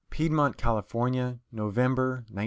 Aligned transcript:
PIEDMONT, 0.09 0.57
CALIFORNIA. 0.57 1.41
November 1.51 2.13
1901. 2.33 2.39